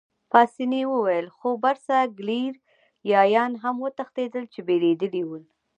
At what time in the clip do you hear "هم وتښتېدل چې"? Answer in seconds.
3.63-4.59